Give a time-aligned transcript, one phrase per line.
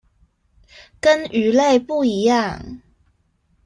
[0.99, 2.81] 跟魚類不一樣